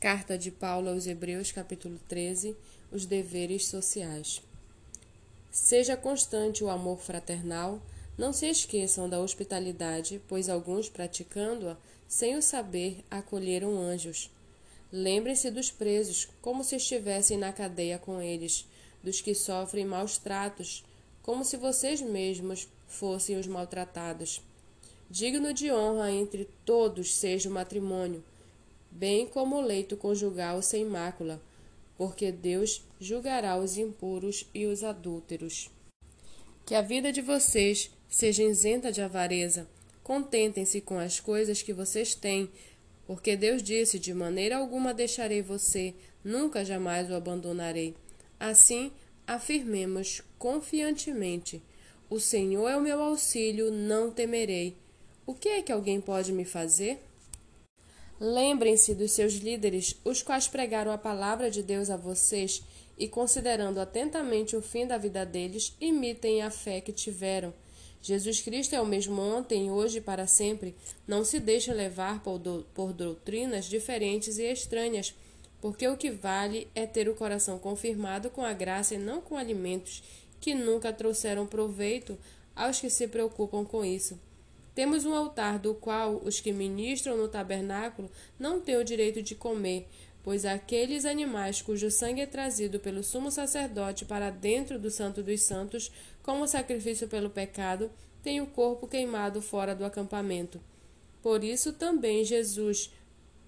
[0.00, 2.56] Carta de Paulo aos Hebreus, capítulo 13,
[2.90, 4.40] os deveres sociais.
[5.50, 7.82] Seja constante o amor fraternal,
[8.16, 11.76] não se esqueçam da hospitalidade, pois alguns, praticando-a,
[12.08, 14.30] sem o saber, acolheram anjos.
[14.90, 18.66] Lembrem-se dos presos, como se estivessem na cadeia com eles,
[19.02, 20.82] dos que sofrem maus tratos,
[21.22, 24.40] como se vocês mesmos fossem os maltratados.
[25.10, 28.24] Digno de honra entre todos seja o matrimônio,
[28.90, 31.40] bem como o leito conjugal sem mácula,
[31.96, 35.70] porque Deus julgará os impuros e os adúlteros.
[36.66, 39.68] Que a vida de vocês seja isenta de avareza.
[40.02, 42.50] Contentem-se com as coisas que vocês têm,
[43.06, 45.94] porque Deus disse: De maneira alguma deixarei você,
[46.24, 47.94] nunca jamais o abandonarei.
[48.38, 48.92] Assim,
[49.26, 51.62] afirmemos confiantemente:
[52.08, 54.76] O Senhor é o meu auxílio, não temerei.
[55.26, 56.98] O que é que alguém pode me fazer?
[58.20, 62.62] Lembrem-se dos seus líderes, os quais pregaram a palavra de Deus a vocês,
[62.98, 67.54] e considerando atentamente o fim da vida deles, imitem a fé que tiveram.
[68.02, 70.74] Jesus Cristo é o mesmo ontem, hoje e para sempre.
[71.08, 75.14] Não se deixe levar por, do, por doutrinas diferentes e estranhas,
[75.58, 79.38] porque o que vale é ter o coração confirmado com a graça e não com
[79.38, 80.02] alimentos
[80.42, 82.18] que nunca trouxeram proveito
[82.54, 84.20] aos que se preocupam com isso.
[84.74, 89.34] Temos um altar do qual os que ministram no tabernáculo não têm o direito de
[89.34, 89.88] comer,
[90.22, 95.42] pois aqueles animais cujo sangue é trazido pelo sumo sacerdote para dentro do Santo dos
[95.42, 95.90] Santos,
[96.22, 97.90] como sacrifício pelo pecado,
[98.22, 100.60] têm o corpo queimado fora do acampamento.
[101.22, 102.92] Por isso também Jesus,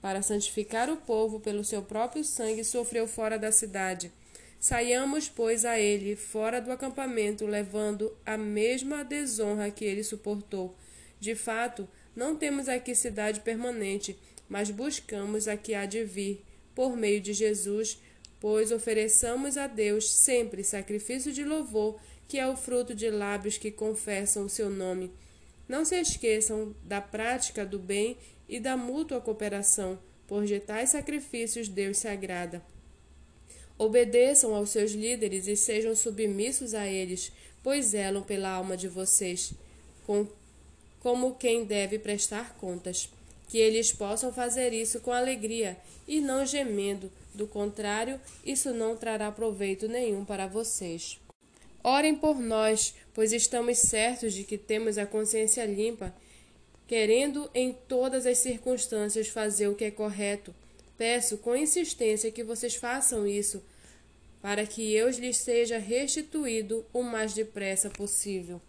[0.00, 4.10] para santificar o povo pelo seu próprio sangue, sofreu fora da cidade.
[4.58, 10.74] Saiamos, pois, a ele, fora do acampamento, levando a mesma desonra que ele suportou
[11.20, 14.18] de fato, não temos aqui cidade permanente,
[14.48, 16.42] mas buscamos a que há de vir,
[16.74, 18.00] por meio de Jesus,
[18.40, 23.70] pois ofereçamos a Deus sempre sacrifício de louvor, que é o fruto de lábios que
[23.70, 25.12] confessam o seu nome.
[25.68, 28.16] Não se esqueçam da prática do bem
[28.48, 32.62] e da mútua cooperação, por de tais sacrifícios Deus se agrada.
[33.78, 39.52] Obedeçam aos seus líderes e sejam submissos a eles, pois zelam pela alma de vocês.
[40.06, 40.26] Com
[41.00, 43.08] como quem deve prestar contas.
[43.48, 49.30] Que eles possam fazer isso com alegria e não gemendo, do contrário, isso não trará
[49.32, 51.18] proveito nenhum para vocês.
[51.82, 56.14] Orem por nós, pois estamos certos de que temos a consciência limpa,
[56.86, 60.54] querendo em todas as circunstâncias fazer o que é correto.
[60.98, 63.62] Peço com insistência que vocês façam isso,
[64.42, 68.60] para que eu lhes seja restituído o mais depressa possível.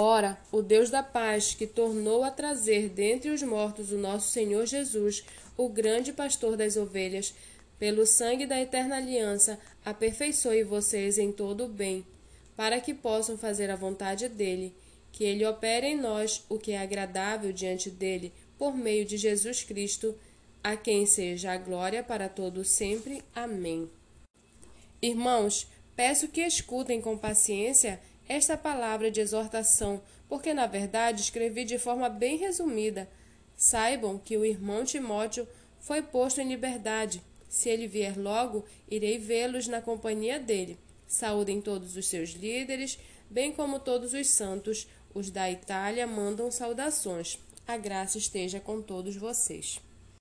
[0.00, 4.64] Ora, o Deus da paz, que tornou a trazer dentre os mortos o nosso Senhor
[4.64, 5.24] Jesus,
[5.56, 7.34] o grande pastor das ovelhas,
[7.80, 12.06] pelo sangue da eterna aliança, aperfeiçoe vocês em todo o bem,
[12.56, 14.72] para que possam fazer a vontade dele,
[15.10, 19.64] que ele opere em nós o que é agradável diante dele, por meio de Jesus
[19.64, 20.14] Cristo,
[20.62, 23.20] a quem seja a glória para todo sempre.
[23.34, 23.90] Amém.
[25.02, 25.66] Irmãos,
[25.96, 27.98] peço que escutem com paciência
[28.28, 33.08] esta palavra de exortação, porque na verdade escrevi de forma bem resumida.
[33.56, 35.48] Saibam que o irmão Timóteo
[35.80, 37.22] foi posto em liberdade.
[37.48, 40.78] Se ele vier logo, irei vê-los na companhia dele.
[41.06, 42.98] Saúdem todos os seus líderes,
[43.30, 44.86] bem como todos os santos.
[45.14, 47.38] Os da Itália mandam saudações.
[47.66, 49.80] A graça esteja com todos vocês.